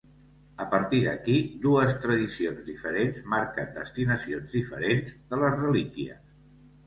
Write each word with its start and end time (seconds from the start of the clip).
A 0.63 0.65
partir 0.69 0.99
d'aquí, 1.07 1.35
dues 1.65 1.91
tradicions 2.05 2.63
diferents 2.69 3.21
marquen 3.35 3.69
destinacions 3.77 4.57
diferents 4.57 5.15
de 5.35 5.39
les 5.45 5.57
relíquies. 5.63 6.19